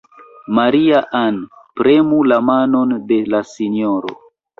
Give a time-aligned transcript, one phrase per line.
[0.59, 1.35] Maria-Ann,
[1.81, 4.17] premu la manon de la sinjoro.